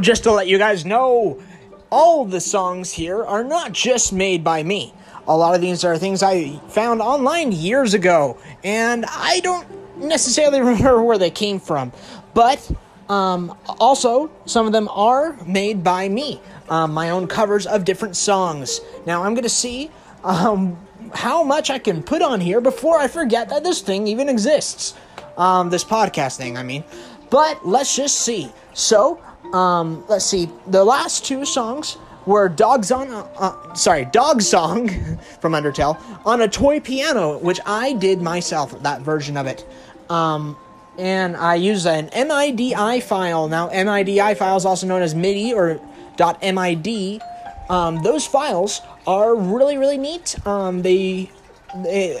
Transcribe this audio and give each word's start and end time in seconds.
Just 0.00 0.24
to 0.24 0.32
let 0.32 0.48
you 0.48 0.58
guys 0.58 0.84
know, 0.84 1.40
all 1.90 2.24
the 2.24 2.40
songs 2.40 2.92
here 2.92 3.24
are 3.24 3.44
not 3.44 3.72
just 3.72 4.12
made 4.12 4.42
by 4.42 4.62
me. 4.62 4.92
A 5.28 5.36
lot 5.36 5.54
of 5.54 5.60
these 5.60 5.84
are 5.84 5.96
things 5.96 6.22
I 6.22 6.58
found 6.68 7.00
online 7.00 7.52
years 7.52 7.94
ago, 7.94 8.36
and 8.62 9.04
I 9.08 9.40
don't 9.40 9.66
necessarily 9.96 10.60
remember 10.72 11.02
where 11.02 11.18
they 11.18 11.30
came 11.30 11.60
from. 11.60 11.92
But 12.34 12.70
um, 13.08 13.56
also, 13.78 14.30
some 14.46 14.66
of 14.66 14.72
them 14.72 14.88
are 14.88 15.36
made 15.46 15.84
by 15.84 16.08
me, 16.08 16.40
um, 16.68 16.92
my 16.92 17.10
own 17.10 17.26
covers 17.26 17.66
of 17.66 17.84
different 17.84 18.16
songs. 18.16 18.80
Now, 19.06 19.22
I'm 19.22 19.34
going 19.34 19.44
to 19.44 19.48
see 19.48 19.90
um, 20.24 20.76
how 21.14 21.42
much 21.44 21.70
I 21.70 21.78
can 21.78 22.02
put 22.02 22.22
on 22.22 22.40
here 22.40 22.60
before 22.60 22.98
I 22.98 23.08
forget 23.08 23.48
that 23.50 23.62
this 23.62 23.80
thing 23.80 24.06
even 24.08 24.28
exists. 24.28 24.94
Um, 25.36 25.70
this 25.70 25.84
podcast 25.84 26.36
thing, 26.36 26.56
I 26.56 26.62
mean. 26.62 26.84
But 27.30 27.66
let's 27.66 27.94
just 27.94 28.20
see. 28.20 28.52
So, 28.72 29.20
um, 29.54 30.04
let's 30.08 30.24
see. 30.24 30.50
The 30.66 30.84
last 30.84 31.24
two 31.24 31.44
songs 31.44 31.96
were 32.26 32.48
Dog 32.48 32.84
Song, 32.84 33.12
uh, 33.12 33.28
uh, 33.38 33.74
sorry, 33.74 34.04
Dog 34.06 34.42
Song 34.42 34.88
from 35.40 35.52
Undertale 35.52 35.96
on 36.26 36.40
a 36.40 36.48
toy 36.48 36.80
piano, 36.80 37.38
which 37.38 37.60
I 37.64 37.92
did 37.92 38.20
myself, 38.20 38.82
that 38.82 39.02
version 39.02 39.36
of 39.36 39.46
it. 39.46 39.64
Um, 40.10 40.56
and 40.98 41.36
I 41.36 41.54
use 41.54 41.86
an 41.86 42.10
MIDI 42.12 43.00
file. 43.00 43.48
Now, 43.48 43.68
MIDI 43.68 44.34
files, 44.34 44.64
also 44.64 44.88
known 44.88 45.02
as 45.02 45.14
MIDI 45.14 45.54
or 45.54 45.80
.mid, 46.18 47.22
um, 47.70 48.02
those 48.02 48.26
files 48.26 48.80
are 49.06 49.36
really, 49.36 49.78
really 49.78 49.98
neat. 49.98 50.34
Um, 50.46 50.82
they, 50.82 51.30
they, 51.76 52.20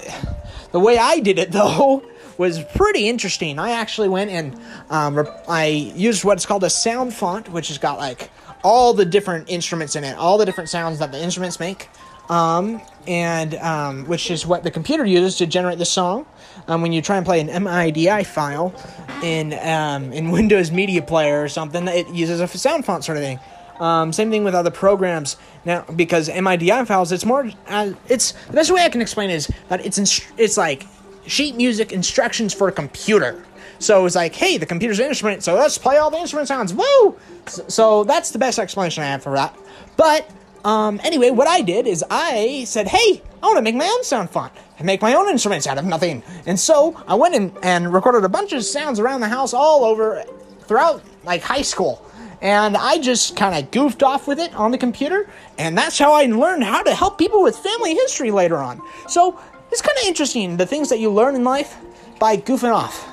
the 0.70 0.80
way 0.80 0.98
I 0.98 1.18
did 1.18 1.38
it 1.38 1.50
though 1.52 2.02
was 2.38 2.62
pretty 2.76 3.08
interesting. 3.08 3.58
I 3.58 3.72
actually 3.72 4.08
went 4.08 4.30
and 4.30 4.60
um, 4.90 5.26
I 5.48 5.66
used 5.66 6.24
what's 6.24 6.46
called 6.46 6.64
a 6.64 6.70
sound 6.70 7.14
font, 7.14 7.48
which 7.48 7.68
has 7.68 7.78
got 7.78 7.98
like 7.98 8.30
all 8.62 8.94
the 8.94 9.04
different 9.04 9.50
instruments 9.50 9.94
in 9.94 10.04
it, 10.04 10.16
all 10.16 10.38
the 10.38 10.46
different 10.46 10.70
sounds 10.70 10.98
that 10.98 11.12
the 11.12 11.22
instruments 11.22 11.60
make, 11.60 11.88
um, 12.30 12.80
and 13.06 13.54
um, 13.56 14.04
which 14.06 14.30
is 14.30 14.46
what 14.46 14.62
the 14.62 14.70
computer 14.70 15.04
uses 15.04 15.36
to 15.38 15.46
generate 15.46 15.78
the 15.78 15.84
song. 15.84 16.26
Um, 16.66 16.80
when 16.80 16.92
you 16.92 17.02
try 17.02 17.18
and 17.18 17.26
play 17.26 17.40
an 17.40 17.62
MIDI 17.62 18.24
file 18.24 18.74
in 19.22 19.52
um, 19.54 20.12
in 20.12 20.30
Windows 20.32 20.70
Media 20.70 21.02
Player 21.02 21.42
or 21.42 21.48
something, 21.48 21.86
it 21.88 22.08
uses 22.08 22.40
a 22.40 22.48
sound 22.48 22.84
font 22.84 23.04
sort 23.04 23.18
of 23.18 23.24
thing. 23.24 23.38
Um, 23.80 24.12
same 24.12 24.30
thing 24.30 24.44
with 24.44 24.54
other 24.54 24.70
programs 24.70 25.36
now 25.64 25.82
because 25.96 26.28
MIDI 26.28 26.70
files. 26.84 27.12
It's 27.12 27.24
more. 27.24 27.50
Uh, 27.66 27.92
it's 28.08 28.32
the 28.46 28.52
best 28.52 28.70
way 28.70 28.82
I 28.82 28.88
can 28.88 29.02
explain 29.02 29.30
is 29.30 29.50
that 29.68 29.84
it's 29.84 29.98
inst- 29.98 30.26
it's 30.38 30.56
like 30.56 30.86
sheet 31.26 31.56
music 31.56 31.92
instructions 31.92 32.52
for 32.54 32.68
a 32.68 32.72
computer. 32.72 33.44
So 33.78 34.06
it's 34.06 34.14
like, 34.14 34.34
hey, 34.34 34.56
the 34.56 34.66
computer's 34.66 34.98
an 35.00 35.06
instrument, 35.06 35.42
so 35.42 35.54
let's 35.54 35.78
play 35.78 35.98
all 35.98 36.10
the 36.10 36.18
instrument 36.18 36.48
sounds. 36.48 36.72
Woo! 36.72 37.18
So, 37.46 37.64
so 37.68 38.04
that's 38.04 38.30
the 38.30 38.38
best 38.38 38.58
explanation 38.58 39.02
I 39.02 39.08
have 39.08 39.22
for 39.22 39.34
that. 39.34 39.56
But 39.96 40.30
um, 40.64 41.00
anyway, 41.04 41.30
what 41.30 41.46
I 41.46 41.60
did 41.60 41.86
is 41.86 42.04
I 42.10 42.64
said, 42.66 42.88
hey, 42.88 43.22
I 43.42 43.46
want 43.46 43.58
to 43.58 43.62
make 43.62 43.74
my 43.74 43.86
own 43.86 44.04
sound 44.04 44.30
font 44.30 44.52
and 44.78 44.86
make 44.86 45.02
my 45.02 45.14
own 45.14 45.28
instruments 45.28 45.66
out 45.66 45.76
of 45.76 45.84
nothing. 45.84 46.22
And 46.46 46.58
so 46.58 47.02
I 47.06 47.14
went 47.14 47.34
in 47.34 47.52
and 47.62 47.92
recorded 47.92 48.24
a 48.24 48.28
bunch 48.28 48.52
of 48.52 48.64
sounds 48.64 48.98
around 48.98 49.20
the 49.20 49.28
house 49.28 49.52
all 49.52 49.84
over 49.84 50.24
throughout 50.62 51.02
like 51.24 51.42
high 51.42 51.62
school. 51.62 52.04
And 52.40 52.76
I 52.76 52.98
just 52.98 53.36
kind 53.36 53.54
of 53.54 53.70
goofed 53.70 54.02
off 54.02 54.26
with 54.26 54.38
it 54.38 54.54
on 54.54 54.70
the 54.70 54.76
computer, 54.76 55.30
and 55.56 55.78
that's 55.78 55.98
how 55.98 56.12
I 56.12 56.24
learned 56.26 56.64
how 56.64 56.82
to 56.82 56.94
help 56.94 57.16
people 57.16 57.42
with 57.42 57.56
family 57.56 57.94
history 57.94 58.30
later 58.30 58.58
on. 58.58 58.82
So 59.08 59.40
it's 59.74 59.82
kind 59.82 59.98
of 59.98 60.04
interesting 60.06 60.56
the 60.56 60.66
things 60.66 60.88
that 60.90 61.00
you 61.00 61.10
learn 61.10 61.34
in 61.34 61.42
life 61.42 61.76
by 62.20 62.36
goofing 62.36 62.72
off. 62.72 63.04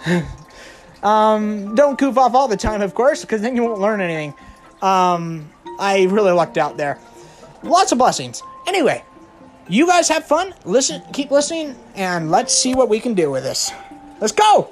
um, 1.03 1.73
don't 1.73 1.97
goof 1.97 2.19
off 2.19 2.35
all 2.35 2.47
the 2.47 2.55
time, 2.55 2.83
of 2.83 2.93
course, 2.93 3.21
because 3.21 3.41
then 3.41 3.55
you 3.55 3.63
won't 3.63 3.81
learn 3.81 3.99
anything. 3.99 4.35
Um, 4.79 5.49
I 5.79 6.03
really 6.11 6.31
lucked 6.31 6.59
out 6.59 6.77
there. 6.77 6.99
Lots 7.63 7.91
of 7.91 7.97
blessings. 7.97 8.43
Anyway, 8.67 9.03
you 9.67 9.87
guys 9.87 10.07
have 10.09 10.27
fun. 10.27 10.53
Listen, 10.63 11.01
keep 11.13 11.31
listening, 11.31 11.75
and 11.95 12.29
let's 12.29 12.53
see 12.53 12.75
what 12.75 12.89
we 12.89 12.99
can 12.99 13.15
do 13.15 13.31
with 13.31 13.41
this. 13.41 13.71
Let's 14.19 14.33
go. 14.33 14.71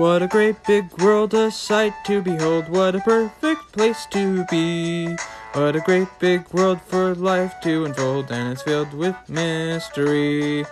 What 0.00 0.22
a 0.22 0.28
great 0.28 0.56
big 0.64 0.90
world, 0.96 1.34
a 1.34 1.50
sight 1.50 1.92
to 2.06 2.22
behold. 2.22 2.70
What 2.70 2.94
a 2.94 3.00
perfect 3.00 3.72
place 3.72 4.06
to 4.06 4.46
be. 4.46 5.14
What 5.52 5.76
a 5.76 5.80
great 5.80 6.08
big 6.18 6.50
world 6.54 6.80
for 6.80 7.14
life 7.14 7.60
to 7.64 7.84
unfold, 7.84 8.32
and 8.32 8.50
it's 8.50 8.62
filled 8.62 8.94
with 8.94 9.14
mystery. 9.28 10.64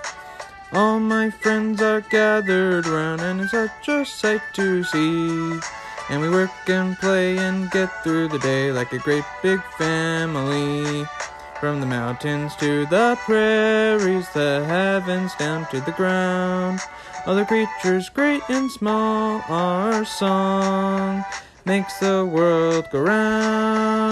All 0.73 0.99
my 0.99 1.29
friends 1.29 1.83
are 1.83 2.01
gathered 2.01 2.87
round, 2.87 3.21
and 3.21 3.43
it's 3.43 3.51
such 3.51 3.89
a 3.89 4.03
sight 4.07 4.41
to 4.55 4.83
see. 4.83 5.61
And 6.09 6.23
we 6.23 6.31
work 6.31 6.51
and 6.67 6.97
play 6.97 7.37
and 7.37 7.71
get 7.71 8.03
through 8.03 8.29
the 8.29 8.39
day 8.39 8.73
like 8.73 8.95
a 8.95 8.99
great 8.99 9.29
big 9.43 9.63
family. 9.77 11.05
From 11.61 11.81
the 11.81 11.87
mountains 11.87 12.57
to 12.57 12.87
the 12.87 13.19
prairies, 13.27 14.31
the 14.31 14.65
heavens 14.65 15.35
down 15.35 15.67
to 15.69 15.83
the 15.83 15.93
ground. 15.93 16.81
The 17.29 17.45
creatures, 17.45 18.09
great 18.09 18.41
and 18.49 18.71
small, 18.71 19.43
our 19.49 20.07
song 20.07 21.25
makes 21.67 21.99
the 22.01 22.25
world 22.25 22.89
go 22.91 23.03
round. 23.03 24.09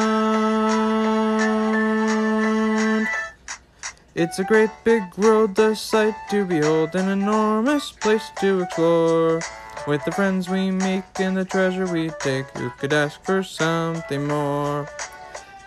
It's 4.15 4.39
a 4.39 4.45
great 4.45 4.69
big 4.85 5.03
world, 5.17 5.55
the 5.55 5.75
sight 5.75 6.15
to 6.31 6.45
behold, 6.45 6.95
an 6.95 7.09
enormous 7.09 7.91
place 7.91 8.31
to 8.41 8.61
explore. 8.61 9.41
With 9.87 10.05
the 10.05 10.13
friends 10.13 10.51
we 10.51 10.71
make 10.71 11.05
and 11.19 11.35
the 11.35 11.47
treasure 11.47 11.87
we 11.87 12.11
take, 12.21 12.51
who 12.51 12.69
could 12.79 12.93
ask 12.93 13.25
for 13.25 13.43
something 13.43 14.27
more? 14.27 14.91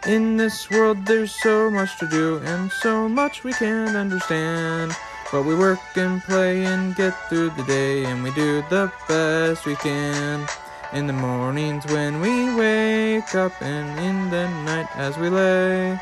In 0.05 0.37
this 0.37 0.69
world, 0.69 1.03
there's 1.07 1.31
so 1.31 1.71
much 1.71 1.97
to 1.97 2.07
do 2.07 2.37
and 2.45 2.71
so 2.71 3.09
much 3.09 3.43
we 3.43 3.53
can't 3.53 3.97
understand. 3.97 4.95
But 5.31 5.43
we 5.43 5.55
work 5.55 5.79
and 5.95 6.23
play 6.23 6.65
and 6.65 6.95
get 6.95 7.13
through 7.29 7.51
the 7.51 7.63
day, 7.63 8.03
and 8.05 8.23
we 8.23 8.31
do 8.31 8.63
the 8.69 8.91
best 9.07 9.65
we 9.65 9.75
can. 9.75 10.47
In 10.91 11.05
the 11.05 11.13
mornings 11.13 11.85
when 11.85 12.19
we 12.19 12.55
wake 12.55 13.35
up, 13.35 13.53
and 13.61 13.99
in 13.99 14.31
the 14.31 14.49
night 14.65 14.87
as 14.95 15.19
we 15.19 15.29
lay, 15.29 15.99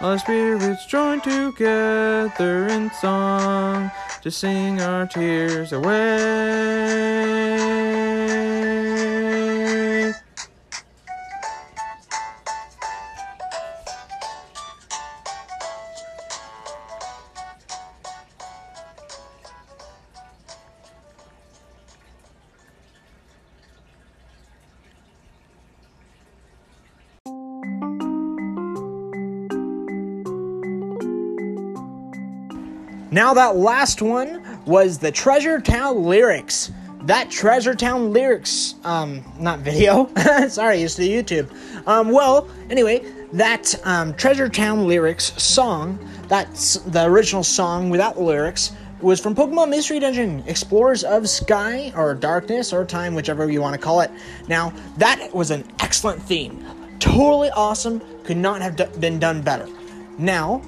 all 0.00 0.12
the 0.12 0.18
spirits 0.18 0.86
join 0.86 1.20
together 1.20 2.68
in 2.68 2.88
song 2.92 3.90
to 4.22 4.30
sing 4.30 4.80
our 4.80 5.06
tears 5.08 5.72
away. 5.72 7.27
Now, 33.10 33.32
that 33.34 33.56
last 33.56 34.02
one 34.02 34.62
was 34.66 34.98
the 34.98 35.10
Treasure 35.10 35.60
Town 35.60 36.04
lyrics. 36.04 36.70
That 37.02 37.30
Treasure 37.30 37.74
Town 37.74 38.12
lyrics, 38.12 38.74
um, 38.84 39.24
not 39.38 39.60
video. 39.60 40.10
Sorry, 40.48 40.82
it's 40.82 40.94
the 40.94 41.08
YouTube. 41.08 41.48
Um, 41.86 42.10
well, 42.10 42.48
anyway, 42.68 43.10
that 43.32 43.74
um, 43.84 44.12
Treasure 44.14 44.50
Town 44.50 44.86
lyrics 44.86 45.42
song, 45.42 45.98
that's 46.28 46.74
the 46.74 47.06
original 47.06 47.42
song 47.42 47.88
without 47.88 48.16
the 48.16 48.22
lyrics, 48.22 48.72
was 49.00 49.20
from 49.20 49.34
Pokemon 49.34 49.70
Mystery 49.70 50.00
Dungeon 50.00 50.42
Explorers 50.46 51.02
of 51.02 51.30
Sky, 51.30 51.92
or 51.96 52.14
Darkness, 52.14 52.74
or 52.74 52.84
Time, 52.84 53.14
whichever 53.14 53.50
you 53.50 53.62
want 53.62 53.74
to 53.74 53.80
call 53.80 54.00
it. 54.02 54.10
Now, 54.48 54.74
that 54.98 55.32
was 55.32 55.50
an 55.50 55.64
excellent 55.80 56.20
theme. 56.22 56.62
Totally 56.98 57.48
awesome. 57.50 58.02
Could 58.24 58.36
not 58.36 58.60
have 58.60 58.76
d- 58.76 58.86
been 58.98 59.18
done 59.18 59.40
better. 59.40 59.68
Now, 60.18 60.60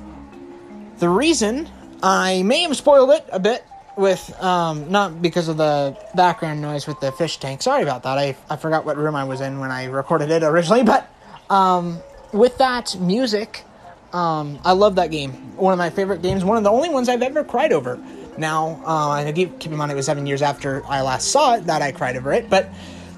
the 0.98 1.08
reason 1.08 1.68
I 2.02 2.42
may 2.42 2.62
have 2.62 2.76
spoiled 2.76 3.10
it 3.10 3.28
a 3.30 3.38
bit 3.38 3.64
with 3.96 4.34
um, 4.42 4.90
not 4.90 5.20
because 5.20 5.48
of 5.48 5.56
the 5.56 5.96
background 6.14 6.62
noise 6.62 6.86
with 6.86 7.00
the 7.00 7.12
fish 7.12 7.38
tank. 7.38 7.62
Sorry 7.62 7.82
about 7.82 8.02
that. 8.04 8.18
I, 8.18 8.36
I 8.48 8.56
forgot 8.56 8.84
what 8.84 8.96
room 8.96 9.14
I 9.14 9.24
was 9.24 9.40
in 9.40 9.58
when 9.58 9.70
I 9.70 9.86
recorded 9.86 10.30
it 10.30 10.42
originally, 10.42 10.82
but 10.82 11.08
um, 11.50 11.98
with 12.32 12.56
that 12.58 12.96
music, 12.98 13.64
um, 14.12 14.58
I 14.64 14.72
love 14.72 14.94
that 14.96 15.10
game. 15.10 15.32
One 15.56 15.72
of 15.72 15.78
my 15.78 15.90
favorite 15.90 16.22
games. 16.22 16.44
One 16.44 16.56
of 16.56 16.64
the 16.64 16.70
only 16.70 16.88
ones 16.88 17.08
I've 17.08 17.22
ever 17.22 17.44
cried 17.44 17.72
over. 17.72 18.02
Now, 18.38 18.82
uh, 18.86 19.10
I 19.10 19.32
keep, 19.32 19.58
keep 19.58 19.72
in 19.72 19.78
mind 19.78 19.92
it 19.92 19.94
was 19.94 20.06
seven 20.06 20.26
years 20.26 20.40
after 20.40 20.84
I 20.86 21.02
last 21.02 21.28
saw 21.28 21.56
it 21.56 21.66
that 21.66 21.82
I 21.82 21.92
cried 21.92 22.16
over 22.16 22.32
it, 22.32 22.48
but 22.48 22.70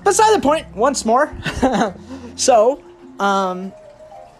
beside 0.03 0.37
the 0.37 0.43
point. 0.43 0.67
Once 0.75 1.05
more, 1.05 1.33
so 2.37 2.83
um, 3.21 3.73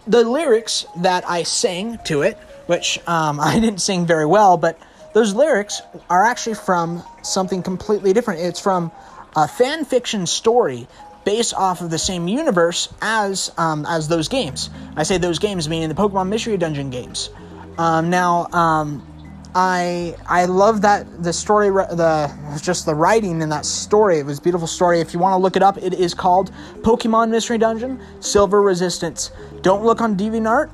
the 0.07 0.25
lyrics 0.25 0.87
that 0.97 1.29
I 1.29 1.45
sang 1.45 1.99
to 2.07 2.23
it, 2.23 2.39
which 2.67 2.99
um, 3.09 3.41
I 3.41 3.59
didn't 3.61 3.81
sing 3.81 4.07
very 4.07 4.27
well, 4.27 4.57
but 4.57 4.79
those 5.15 5.35
lyrics 5.35 5.83
are 6.09 6.25
actually 6.25 6.55
from 6.55 7.03
something 7.23 7.63
completely 7.63 8.13
different. 8.13 8.41
It's 8.41 8.61
from 8.61 8.91
a 9.37 9.47
fan 9.47 9.85
fiction 9.85 10.27
story 10.27 10.87
based 11.25 11.55
off 11.55 11.81
of 11.81 11.91
the 11.91 11.99
same 11.99 12.29
universe 12.29 12.89
as 13.01 13.53
um, 13.57 13.87
as 13.87 14.09
those 14.09 14.29
games. 14.29 14.71
I 14.97 15.03
say 15.03 15.19
those 15.19 15.39
games 15.39 15.69
meaning 15.69 15.89
the 15.89 15.95
Pokemon 15.95 16.29
Mystery 16.29 16.57
Dungeon 16.57 16.91
games. 16.91 17.31
Um, 17.79 18.11
now, 18.11 18.47
um, 18.53 19.07
I 19.55 20.17
I 20.27 20.47
love 20.47 20.83
that 20.83 21.23
the 21.23 21.33
story 21.33 21.69
the 21.71 22.33
just 22.63 22.87
the 22.87 22.95
writing 22.95 23.43
in 23.43 23.49
that 23.51 23.67
story. 23.67 24.19
It 24.19 24.27
was 24.27 24.39
a 24.39 24.43
beautiful 24.43 24.67
story. 24.67 25.01
If 25.01 25.13
you 25.13 25.21
want 25.21 25.35
to 25.35 25.39
look 25.39 25.57
it 25.57 25.63
up, 25.63 25.77
it 25.79 25.95
is 25.95 26.15
called 26.15 26.51
Pokemon 26.81 27.31
Mystery 27.31 27.59
Dungeon 27.59 28.01
Silver 28.21 28.63
Resistance. 28.63 29.31
Don't 29.61 29.85
look 29.85 30.01
on 30.01 30.17
DeviantArt. 30.17 30.71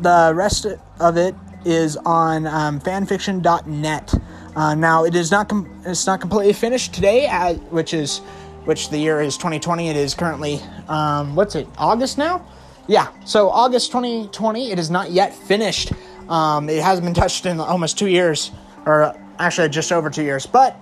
The 0.00 0.32
rest 0.34 0.66
of 1.00 1.16
it 1.16 1.34
is 1.64 1.96
on 1.98 2.46
um, 2.46 2.80
fanfiction.net. 2.80 4.14
Uh, 4.56 4.74
now 4.74 5.04
it 5.04 5.14
is 5.14 5.30
not 5.30 5.48
com- 5.48 5.82
it's 5.84 6.06
not 6.06 6.20
completely 6.20 6.52
finished 6.52 6.94
today, 6.94 7.26
uh, 7.26 7.54
which 7.70 7.92
is 7.92 8.18
which 8.64 8.90
the 8.90 8.98
year 8.98 9.20
is 9.20 9.36
2020. 9.36 9.88
It 9.88 9.96
is 9.96 10.14
currently 10.14 10.60
um, 10.88 11.34
what's 11.34 11.54
it 11.54 11.68
August 11.76 12.18
now? 12.18 12.46
Yeah, 12.88 13.08
so 13.24 13.50
August 13.50 13.88
2020. 13.88 14.72
It 14.72 14.78
is 14.78 14.90
not 14.90 15.10
yet 15.10 15.34
finished. 15.34 15.92
Um, 16.28 16.68
it 16.68 16.82
hasn't 16.82 17.04
been 17.04 17.14
touched 17.14 17.46
in 17.46 17.60
almost 17.60 17.98
two 17.98 18.08
years, 18.08 18.52
or 18.86 19.14
actually 19.38 19.68
just 19.68 19.92
over 19.92 20.08
two 20.08 20.22
years. 20.22 20.46
But 20.46 20.76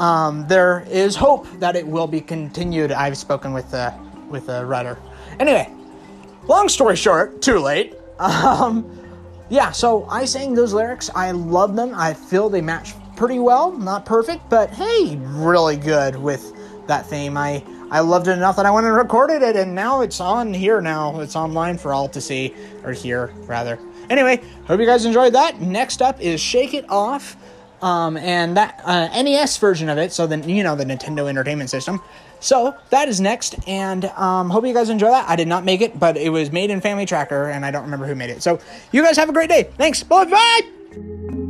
um, 0.00 0.46
there 0.48 0.86
is 0.88 1.14
hope 1.14 1.46
that 1.60 1.76
it 1.76 1.86
will 1.86 2.06
be 2.06 2.20
continued. 2.20 2.92
I've 2.92 3.18
spoken 3.18 3.52
with 3.52 3.74
with 4.28 4.46
the 4.46 4.64
writer. 4.64 4.98
Anyway, 5.38 5.70
long 6.48 6.68
story 6.68 6.96
short, 6.96 7.42
too 7.42 7.58
late. 7.58 7.94
Um, 8.18 9.00
yeah, 9.50 9.72
so 9.72 10.04
I 10.06 10.24
sang 10.24 10.54
those 10.54 10.72
lyrics. 10.72 11.10
I 11.14 11.30
love 11.32 11.76
them. 11.76 11.92
I 11.94 12.14
feel 12.14 12.48
they 12.48 12.60
match 12.60 12.94
pretty 13.16 13.38
well. 13.38 13.72
Not 13.72 14.06
perfect, 14.06 14.48
but 14.48 14.70
hey, 14.70 15.16
really 15.20 15.76
good 15.76 16.16
with 16.16 16.52
that 16.86 17.06
theme. 17.06 17.36
I 17.36 17.62
I 17.90 18.00
loved 18.00 18.28
it 18.28 18.32
enough 18.32 18.56
that 18.56 18.66
I 18.66 18.70
went 18.70 18.86
and 18.86 18.96
recorded 18.96 19.42
it, 19.42 19.56
and 19.56 19.74
now 19.74 20.00
it's 20.00 20.20
on 20.20 20.52
here. 20.52 20.80
Now 20.80 21.20
it's 21.20 21.36
online 21.36 21.78
for 21.78 21.92
all 21.92 22.08
to 22.08 22.20
see, 22.20 22.54
or 22.82 22.92
hear 22.92 23.32
rather. 23.46 23.78
Anyway, 24.10 24.42
hope 24.66 24.80
you 24.80 24.86
guys 24.86 25.04
enjoyed 25.04 25.34
that. 25.34 25.60
Next 25.60 26.02
up 26.02 26.20
is 26.20 26.40
Shake 26.40 26.74
It 26.74 26.88
Off, 26.88 27.36
um, 27.82 28.16
and 28.16 28.56
that 28.56 28.80
uh, 28.84 29.22
NES 29.22 29.56
version 29.58 29.88
of 29.88 29.98
it. 29.98 30.12
So 30.12 30.26
then 30.26 30.48
you 30.48 30.62
know 30.62 30.74
the 30.74 30.84
Nintendo 30.84 31.28
Entertainment 31.28 31.70
System. 31.70 32.00
So 32.44 32.76
that 32.90 33.08
is 33.08 33.20
next, 33.20 33.56
and 33.66 34.04
um, 34.04 34.50
hope 34.50 34.66
you 34.66 34.74
guys 34.74 34.90
enjoy 34.90 35.08
that. 35.08 35.28
I 35.28 35.34
did 35.34 35.48
not 35.48 35.64
make 35.64 35.80
it, 35.80 35.98
but 35.98 36.18
it 36.18 36.28
was 36.28 36.52
made 36.52 36.68
in 36.68 36.80
FamiTracker, 36.82 37.50
and 37.50 37.64
I 37.64 37.70
don't 37.70 37.84
remember 37.84 38.06
who 38.06 38.14
made 38.14 38.28
it. 38.28 38.42
So 38.42 38.60
you 38.92 39.02
guys 39.02 39.16
have 39.16 39.30
a 39.30 39.32
great 39.32 39.48
day. 39.48 39.70
Thanks. 39.78 40.02
Bye 40.02 40.26
bye. 40.26 41.40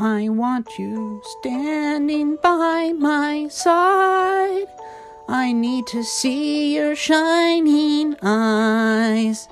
I 0.00 0.28
want 0.28 0.78
you 0.78 1.20
standing 1.40 2.36
by 2.40 2.92
my 2.96 3.48
side. 3.48 4.66
I 5.28 5.50
need 5.50 5.88
to 5.88 6.04
see 6.04 6.76
your 6.76 6.94
shining 6.94 8.14
eyes. 8.22 9.48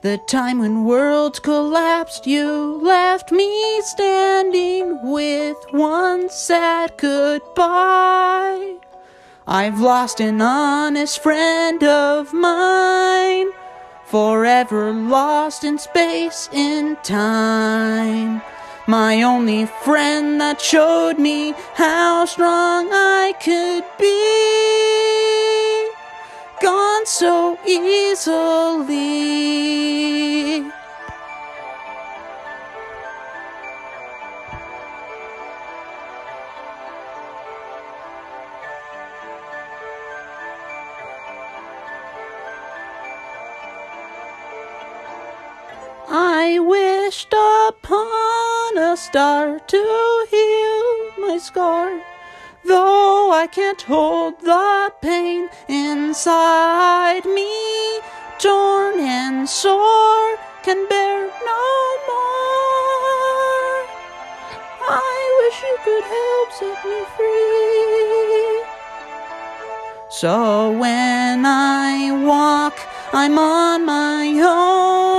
The 0.00 0.16
time 0.26 0.60
when 0.60 0.84
worlds 0.86 1.38
collapsed, 1.38 2.26
you 2.26 2.80
left 2.82 3.30
me 3.30 3.82
standing 3.82 4.98
with 5.02 5.58
one 5.70 6.30
sad 6.30 6.94
goodbye. 6.96 8.76
I've 9.46 9.80
lost 9.80 10.18
an 10.20 10.40
honest 10.40 11.22
friend 11.22 11.84
of 11.84 12.32
mine, 12.32 13.48
forever 14.06 14.92
lost 14.92 15.62
in 15.62 15.76
space 15.76 16.48
and 16.54 16.96
time. 17.04 18.40
My 18.90 19.22
only 19.22 19.66
friend 19.66 20.40
that 20.40 20.60
showed 20.60 21.16
me 21.16 21.54
how 21.74 22.24
strong 22.24 22.88
I 22.90 23.32
could 23.38 23.84
be, 24.00 24.18
gone 26.60 27.06
so 27.06 27.56
easily. 27.64 28.90
I 46.12 46.58
wished 46.58 47.32
upon 47.68 48.76
a 48.76 48.96
star 48.96 49.60
to 49.60 50.26
heal 50.28 51.28
my 51.28 51.38
scar. 51.38 52.02
Though 52.64 53.30
I 53.30 53.46
can't 53.46 53.80
hold 53.80 54.40
the 54.40 54.92
pain 55.00 55.48
inside 55.68 57.24
me, 57.24 58.00
torn 58.40 58.98
and 58.98 59.48
sore, 59.48 60.36
can 60.64 60.88
bear 60.88 61.28
no 61.46 61.66
more. 62.10 63.86
I 64.90 65.20
wish 65.38 65.62
you 65.62 65.78
could 65.84 66.04
help 66.18 66.50
set 66.58 66.84
me 66.90 67.04
free. 67.16 68.64
So 70.08 70.72
when 70.72 71.46
I 71.46 72.10
walk, 72.26 72.80
I'm 73.12 73.38
on 73.38 73.84
my 73.86 74.26
own. 74.42 75.09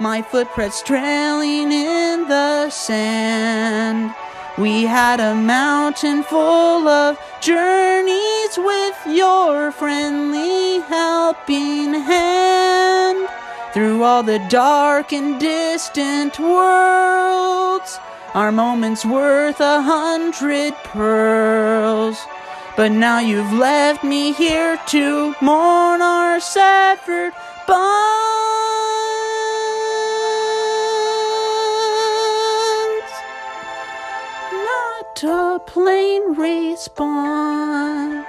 My 0.00 0.22
footprints 0.22 0.80
trailing 0.80 1.72
in 1.72 2.28
the 2.28 2.70
sand. 2.70 4.14
We 4.56 4.84
had 4.84 5.18
a 5.18 5.34
mountain 5.34 6.22
full 6.22 6.86
of 6.86 7.18
journeys 7.40 8.56
with 8.56 8.96
your 9.08 9.72
friendly 9.72 10.78
helping 10.82 11.94
hand. 11.94 13.28
Through 13.74 14.04
all 14.04 14.22
the 14.22 14.38
dark 14.48 15.12
and 15.12 15.40
distant 15.40 16.38
worlds, 16.38 17.98
our 18.34 18.52
moments 18.52 19.04
worth 19.04 19.60
a 19.60 19.82
hundred 19.82 20.74
pearls. 20.84 22.24
But 22.76 22.92
now 22.92 23.18
you've 23.18 23.52
left 23.52 24.04
me 24.04 24.32
here 24.32 24.78
to 24.90 25.34
mourn 25.40 26.02
our 26.02 26.38
severed 26.38 27.32
bonds. 27.66 28.27
Not 35.22 35.56
a 35.56 35.58
plain 35.64 36.34
response. 36.34 38.26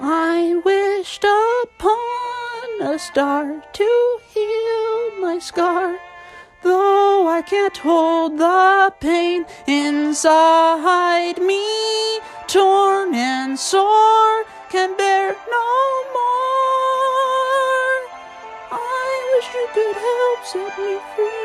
I 0.00 0.60
wished 0.64 1.24
upon 1.24 2.94
a 2.94 2.98
star 2.98 3.62
to 3.72 4.18
heal 4.28 5.20
my 5.20 5.38
scar. 5.40 5.98
Though 6.62 6.89
Oh, 7.22 7.28
I 7.28 7.42
can't 7.42 7.76
hold 7.76 8.38
the 8.38 8.94
pain 8.98 9.44
inside 9.66 11.36
me, 11.36 12.18
torn 12.46 13.14
and 13.14 13.58
sore, 13.58 14.44
can 14.70 14.96
bear 14.96 15.36
no 15.56 15.70
more. 16.16 18.00
I 18.72 19.10
wish 19.32 19.48
you 19.52 19.66
could 19.74 19.96
help 20.08 20.40
set 20.52 20.72
me 20.78 20.94
free. 21.14 21.36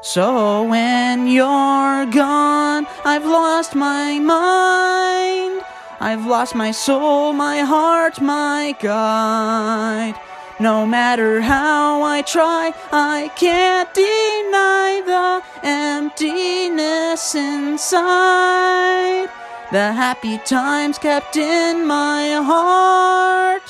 So 0.00 0.62
when 0.62 1.26
you're 1.26 2.06
gone, 2.22 2.86
I've 3.04 3.26
lost 3.26 3.74
my 3.74 4.20
mind. 4.20 5.64
I've 5.98 6.24
lost 6.24 6.54
my 6.54 6.70
soul, 6.70 7.32
my 7.32 7.62
heart, 7.62 8.20
my 8.20 8.76
guide. 8.78 10.14
No 10.60 10.84
matter 10.84 11.40
how 11.40 12.02
I 12.02 12.22
try, 12.22 12.74
I 12.90 13.30
can't 13.36 13.94
deny 13.94 15.02
the 15.06 15.40
emptiness 15.62 17.36
inside. 17.36 19.28
The 19.70 19.92
happy 19.92 20.38
times 20.38 20.98
kept 20.98 21.36
in 21.36 21.86
my 21.86 22.32
heart. 22.42 23.62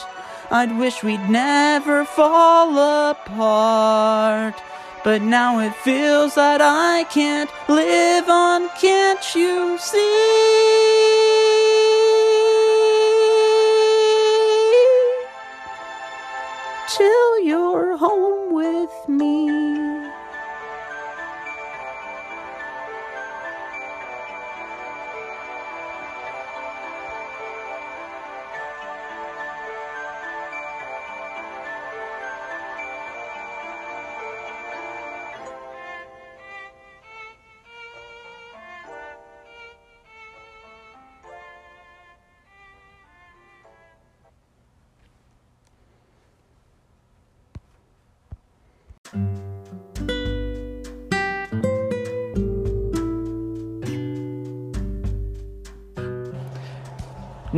I'd 0.51 0.79
wish 0.79 1.03
we'd 1.03 1.29
never 1.29 2.07
fall 2.07 3.11
apart. 3.11 4.55
But 5.05 5.21
now 5.21 5.61
it 5.61 5.75
feels 5.75 6.37
that 6.37 6.63
I 6.63 7.05
can't 7.05 7.51
live 7.69 8.31
on, 8.31 8.71
can't 8.81 9.35
you 9.35 9.77
see? 9.77 11.38
Till 16.99 17.41
you're 17.45 17.97
home 17.97 18.18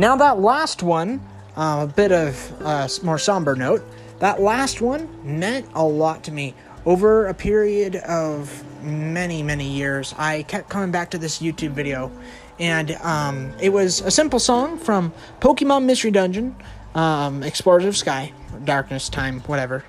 Now, 0.01 0.15
that 0.15 0.39
last 0.39 0.81
one, 0.81 1.21
uh, 1.55 1.85
a 1.87 1.93
bit 1.93 2.11
of 2.11 2.63
uh, 2.63 2.87
more 3.03 3.19
somber 3.19 3.55
note, 3.55 3.83
that 4.17 4.41
last 4.41 4.81
one 4.81 5.07
meant 5.23 5.67
a 5.75 5.85
lot 5.85 6.23
to 6.23 6.31
me. 6.31 6.55
Over 6.87 7.27
a 7.27 7.35
period 7.35 7.97
of 7.97 8.63
many, 8.83 9.43
many 9.43 9.69
years, 9.69 10.15
I 10.17 10.41
kept 10.41 10.69
coming 10.69 10.89
back 10.89 11.11
to 11.11 11.19
this 11.19 11.37
YouTube 11.37 11.73
video, 11.73 12.11
and 12.57 12.93
um, 13.03 13.53
it 13.61 13.69
was 13.69 14.01
a 14.01 14.09
simple 14.09 14.39
song 14.39 14.79
from 14.79 15.13
Pokemon 15.39 15.85
Mystery 15.85 16.09
Dungeon, 16.09 16.55
um, 16.95 17.43
Explorers 17.43 17.85
of 17.85 17.95
Sky, 17.95 18.33
Darkness, 18.63 19.07
Time, 19.07 19.41
whatever. 19.41 19.85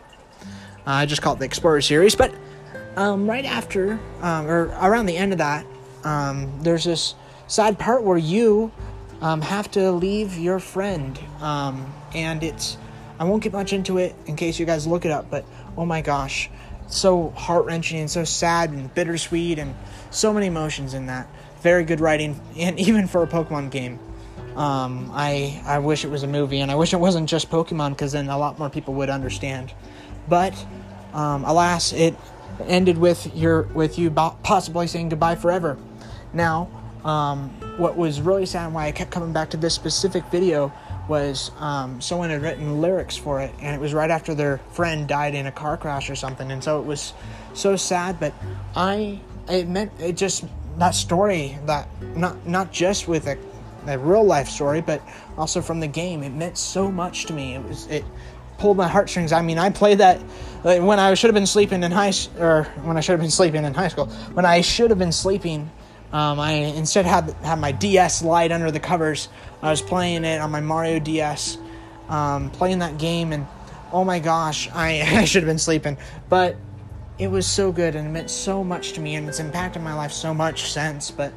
Uh, 0.87 0.91
I 0.91 1.07
just 1.07 1.23
call 1.23 1.37
it 1.37 1.39
the 1.39 1.47
Explorer 1.47 1.81
series, 1.81 2.15
but 2.15 2.35
um, 2.97 3.27
right 3.27 3.47
after, 3.47 3.99
um, 4.21 4.47
or 4.47 4.65
around 4.83 5.07
the 5.07 5.17
end 5.17 5.33
of 5.33 5.39
that, 5.39 5.65
um, 6.05 6.53
there's 6.61 6.85
this 6.85 7.15
sad 7.47 7.79
part 7.79 8.03
where 8.03 8.19
you 8.19 8.71
um, 9.23 9.41
have 9.41 9.71
to 9.71 9.91
leave 9.93 10.37
your 10.37 10.59
friend. 10.59 11.19
Um, 11.41 11.93
and 12.15 12.43
it's, 12.43 12.77
I 13.19 13.25
won't 13.25 13.43
get 13.43 13.53
much 13.53 13.73
into 13.73 13.97
it 13.99 14.15
in 14.27 14.37
case 14.37 14.59
you 14.59 14.67
guys 14.67 14.87
look 14.87 15.07
it 15.07 15.11
up, 15.11 15.31
but 15.31 15.47
oh 15.79 15.87
my 15.87 16.03
gosh, 16.03 16.51
so 16.89 17.31
heart 17.31 17.65
wrenching 17.65 18.01
and 18.01 18.11
so 18.11 18.25
sad 18.25 18.71
and 18.71 18.93
bittersweet 18.95 19.59
and 19.59 19.75
so 20.11 20.33
many 20.33 20.47
emotions 20.47 20.93
in 20.93 21.07
that. 21.07 21.29
Very 21.63 21.85
good 21.85 22.01
writing, 22.01 22.39
and 22.59 22.79
even 22.87 23.07
for 23.07 23.23
a 23.23 23.27
Pokemon 23.27 23.71
game. 23.71 23.99
Um, 24.57 25.11
I 25.15 25.63
I 25.65 25.79
wish 25.79 26.05
it 26.05 26.09
was 26.09 26.25
a 26.25 26.27
movie, 26.27 26.61
and 26.61 26.71
I 26.71 26.75
wish 26.75 26.93
it 26.93 26.99
wasn't 26.99 27.27
just 27.27 27.49
Pokemon, 27.49 27.91
because 27.91 28.13
then 28.13 28.29
a 28.29 28.37
lot 28.37 28.59
more 28.59 28.69
people 28.69 28.93
would 28.95 29.09
understand. 29.09 29.73
But 30.29 30.53
um, 31.15 31.45
alas, 31.45 31.93
it 31.95 32.15
ended 32.67 32.99
with 32.99 33.35
your 33.35 33.63
with 33.63 33.99
you 33.99 34.11
possibly 34.11 34.89
saying 34.89 35.09
goodbye 35.09 35.37
forever. 35.37 35.79
Now, 36.35 36.69
um, 37.05 37.49
what 37.77 37.97
was 37.97 38.21
really 38.21 38.47
sad 38.47 38.67
and 38.67 38.75
why 38.75 38.87
I 38.87 38.93
kept 38.93 39.11
coming 39.11 39.33
back 39.33 39.51
to 39.51 39.57
this 39.57 39.75
specific 39.75 40.25
video 40.27 40.73
was 41.09 41.51
um, 41.59 42.01
someone 42.01 42.31
had 42.31 42.43
written 42.43 42.81
lyrics 42.81 43.17
for 43.17 43.41
it, 43.41 43.53
and 43.61 43.75
it 43.75 43.81
was 43.81 43.93
right 43.93 44.11
after 44.11 44.35
their 44.35 44.59
friend 44.71 45.09
died 45.09 45.35
in 45.35 45.47
a 45.47 45.53
car 45.53 45.77
crash 45.77 46.09
or 46.09 46.15
something, 46.15 46.51
and 46.53 46.63
so 46.63 46.81
it 46.81 46.87
was 46.87 47.13
so 47.55 47.77
sad. 47.77 48.21
But 48.21 48.33
I, 48.77 49.21
it 49.49 49.69
meant 49.69 49.93
it 49.99 50.17
just 50.17 50.45
that 50.79 50.95
story 50.95 51.59
that 51.67 51.89
not 52.17 52.47
not 52.47 52.73
just 52.73 53.09
with 53.09 53.27
a, 53.27 53.37
a 53.89 53.99
real 53.99 54.25
life 54.25 54.49
story, 54.49 54.81
but 54.81 55.03
also 55.37 55.61
from 55.61 55.81
the 55.81 55.89
game, 55.89 56.23
it 56.23 56.31
meant 56.31 56.57
so 56.57 56.91
much 56.91 57.27
to 57.27 57.33
me. 57.33 57.57
It 57.57 57.65
was 57.65 57.87
it 57.89 58.05
pulled 58.59 58.77
my 58.77 58.87
heartstrings. 58.87 59.33
I 59.33 59.43
mean, 59.43 59.59
I 59.59 59.71
played 59.71 59.99
that 59.99 60.21
like, 60.63 60.81
when 60.81 61.01
I 61.01 61.15
should 61.15 61.29
have 61.29 61.35
been 61.35 61.47
sleeping 61.47 61.83
in 61.83 61.91
high 61.91 62.13
or 62.39 62.65
when 62.85 62.97
I 62.97 63.01
should 63.01 63.13
have 63.13 63.21
been 63.21 63.31
sleeping 63.31 63.65
in 63.65 63.75
high 63.75 63.89
school. 63.89 64.07
When 64.35 64.47
I 64.47 64.61
should 64.61 64.91
have 64.91 65.01
been 65.01 65.13
sleeping, 65.13 65.69
um, 66.13 66.39
I 66.39 66.53
instead 66.53 67.07
had 67.07 67.31
had 67.43 67.59
my 67.59 67.73
DS 67.73 68.23
Lite 68.23 68.53
under 68.53 68.71
the 68.71 68.81
covers. 68.81 69.29
I 69.63 69.71
was 69.71 69.81
playing 69.81 70.25
it 70.25 70.41
on 70.41 70.51
my 70.51 70.61
Mario 70.61 70.99
DS, 70.99 71.57
um, 72.09 72.51
playing 72.51 72.81
that 72.81 72.99
game, 72.99 73.33
and 73.33 73.47
oh 73.93 74.05
my 74.05 74.19
gosh, 74.19 74.69
I, 74.73 75.01
I 75.21 75.25
should 75.25 75.43
have 75.43 75.49
been 75.49 75.59
sleeping. 75.59 75.97
But 76.29 76.57
it 77.19 77.29
was 77.29 77.47
so 77.47 77.73
good 77.73 77.95
and 77.95 78.07
it 78.07 78.11
meant 78.11 78.31
so 78.31 78.63
much 78.63 78.93
to 78.93 79.01
me, 79.01 79.15
and 79.15 79.27
it's 79.29 79.41
impacted 79.41 79.83
my 79.83 79.95
life 79.95 80.13
so 80.13 80.35
much 80.35 80.71
since. 80.71 81.11
But 81.11 81.33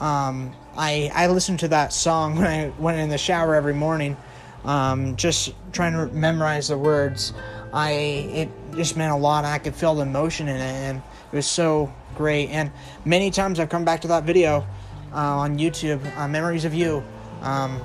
um, 0.00 0.52
I 0.76 1.12
I 1.14 1.28
listened 1.28 1.60
to 1.60 1.68
that 1.68 1.92
song 1.92 2.36
when 2.38 2.46
I 2.46 2.72
went 2.78 2.98
in 2.98 3.10
the 3.10 3.18
shower 3.18 3.54
every 3.54 3.74
morning, 3.74 4.16
um, 4.64 5.14
just 5.14 5.54
trying 5.70 5.92
to 5.92 6.12
memorize 6.12 6.68
the 6.68 6.78
words. 6.78 7.32
I 7.72 7.90
it 7.92 8.48
just 8.74 8.96
meant 8.96 9.12
a 9.12 9.16
lot, 9.16 9.44
I 9.44 9.58
could 9.58 9.76
feel 9.76 9.94
the 9.94 10.02
emotion 10.02 10.48
in 10.48 10.56
it, 10.56 10.60
and 10.60 11.02
it 11.32 11.36
was 11.36 11.46
so 11.46 11.92
great. 12.14 12.48
And 12.50 12.70
many 13.04 13.30
times 13.30 13.60
I've 13.60 13.68
come 13.68 13.84
back 13.84 14.00
to 14.02 14.08
that 14.08 14.24
video 14.24 14.66
uh, 15.12 15.38
on 15.38 15.58
YouTube, 15.58 16.00
uh, 16.16 16.28
"Memories 16.28 16.64
of 16.64 16.74
You." 16.74 17.02
Um, 17.42 17.80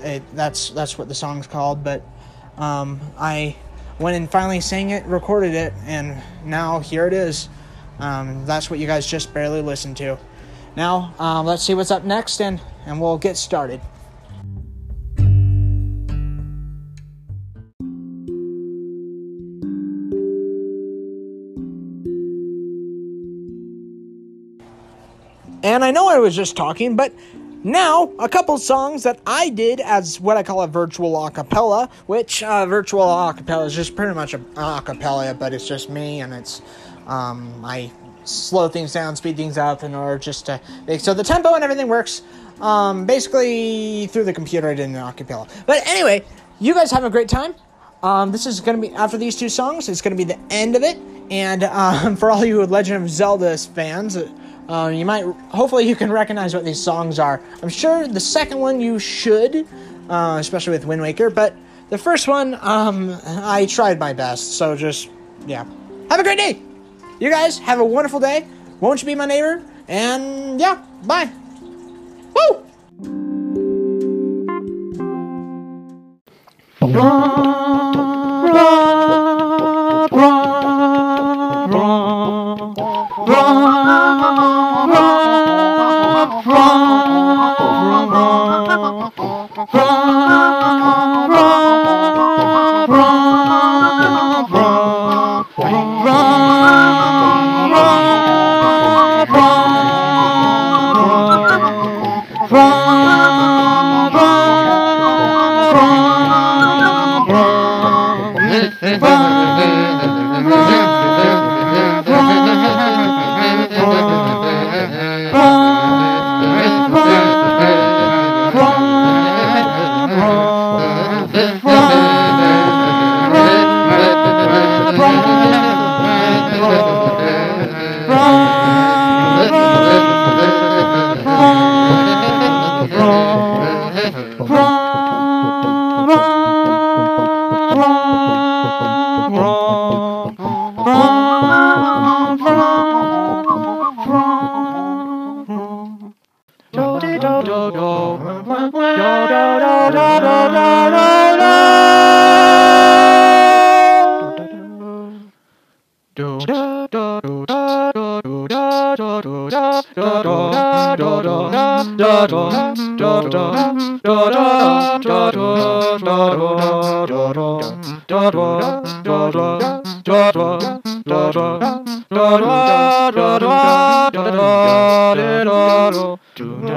it, 0.00 0.22
that's 0.34 0.70
that's 0.70 0.98
what 0.98 1.08
the 1.08 1.14
song's 1.14 1.46
called. 1.46 1.84
But 1.84 2.02
um, 2.56 3.00
I 3.18 3.56
went 3.98 4.16
and 4.16 4.30
finally 4.30 4.60
sang 4.60 4.90
it, 4.90 5.04
recorded 5.06 5.54
it, 5.54 5.72
and 5.84 6.20
now 6.44 6.80
here 6.80 7.06
it 7.06 7.12
is. 7.12 7.48
Um, 7.98 8.46
that's 8.46 8.70
what 8.70 8.78
you 8.78 8.86
guys 8.86 9.06
just 9.06 9.32
barely 9.34 9.60
listened 9.60 9.96
to. 9.98 10.18
Now 10.76 11.14
um, 11.18 11.46
let's 11.46 11.62
see 11.62 11.74
what's 11.74 11.90
up 11.90 12.04
next, 12.04 12.40
and 12.40 12.60
and 12.86 13.00
we'll 13.00 13.18
get 13.18 13.36
started. 13.36 13.80
And 25.70 25.84
I 25.84 25.92
know 25.92 26.08
I 26.08 26.18
was 26.18 26.34
just 26.34 26.56
talking, 26.56 26.96
but 26.96 27.14
now 27.62 28.10
a 28.18 28.28
couple 28.28 28.58
songs 28.58 29.04
that 29.04 29.20
I 29.24 29.50
did 29.50 29.78
as 29.78 30.18
what 30.18 30.36
I 30.36 30.42
call 30.42 30.62
a 30.62 30.66
virtual 30.66 31.12
acapella, 31.12 31.88
which 32.06 32.42
uh, 32.42 32.66
virtual 32.66 33.04
acapella 33.04 33.66
is 33.66 33.76
just 33.76 33.94
pretty 33.94 34.12
much 34.12 34.34
a 34.34 34.38
acapella, 34.38 35.38
but 35.38 35.54
it's 35.54 35.68
just 35.68 35.88
me 35.88 36.22
and 36.22 36.34
it's 36.34 36.60
um, 37.06 37.64
I 37.64 37.88
slow 38.24 38.68
things 38.68 38.92
down, 38.92 39.14
speed 39.14 39.36
things 39.36 39.58
up 39.58 39.84
in 39.84 39.94
order 39.94 40.18
just 40.18 40.44
to 40.46 40.60
make 40.88 40.98
so 40.98 41.14
the 41.14 41.22
tempo 41.22 41.54
and 41.54 41.62
everything 41.62 41.86
works 41.86 42.22
um, 42.60 43.06
basically 43.06 44.08
through 44.08 44.24
the 44.24 44.32
computer. 44.32 44.70
I 44.70 44.74
did 44.74 44.88
an 44.88 44.96
acapella, 44.96 45.48
but 45.66 45.86
anyway, 45.86 46.24
you 46.58 46.74
guys 46.74 46.90
have 46.90 47.04
a 47.04 47.10
great 47.10 47.28
time. 47.28 47.54
Um, 48.02 48.32
this 48.32 48.44
is 48.44 48.58
going 48.60 48.80
to 48.80 48.88
be 48.88 48.92
after 48.96 49.18
these 49.18 49.36
two 49.36 49.48
songs. 49.48 49.88
It's 49.88 50.00
going 50.00 50.16
to 50.16 50.24
be 50.24 50.24
the 50.24 50.40
end 50.50 50.74
of 50.74 50.82
it, 50.82 50.98
and 51.30 51.62
um, 51.62 52.16
for 52.16 52.32
all 52.32 52.44
you 52.44 52.66
Legend 52.66 53.04
of 53.04 53.08
Zelda 53.08 53.56
fans. 53.56 54.18
Uh, 54.70 54.88
you 54.88 55.04
might, 55.04 55.24
hopefully, 55.48 55.88
you 55.88 55.96
can 55.96 56.12
recognize 56.12 56.54
what 56.54 56.64
these 56.64 56.80
songs 56.80 57.18
are. 57.18 57.42
I'm 57.60 57.68
sure 57.68 58.06
the 58.06 58.20
second 58.20 58.60
one 58.60 58.80
you 58.80 59.00
should, 59.00 59.66
uh, 60.08 60.36
especially 60.38 60.70
with 60.70 60.84
Wind 60.84 61.02
Waker, 61.02 61.28
but 61.28 61.56
the 61.88 61.98
first 61.98 62.28
one, 62.28 62.56
um, 62.60 63.18
I 63.26 63.66
tried 63.66 63.98
my 63.98 64.12
best, 64.12 64.52
so 64.56 64.76
just, 64.76 65.10
yeah. 65.44 65.64
Have 66.08 66.20
a 66.20 66.22
great 66.22 66.38
day! 66.38 66.62
You 67.18 67.30
guys, 67.30 67.58
have 67.58 67.80
a 67.80 67.84
wonderful 67.84 68.20
day. 68.20 68.46
Won't 68.78 69.02
you 69.02 69.06
be 69.06 69.16
my 69.16 69.26
neighbor? 69.26 69.60
And 69.88 70.60
yeah, 70.60 70.80
bye! 71.04 71.28
Woo! 72.32 72.64
Run, 76.80 78.54
run. 78.54 78.89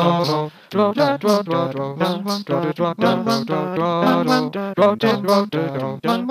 Oh. 0.05 0.33
Dum 4.84 4.98
dum 5.00 5.24
dum 5.24 5.48
dum 5.50 6.00
dum 6.02 6.24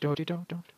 do 0.00 0.14
do 0.14 0.24
do 0.24 0.46
do 0.48 0.77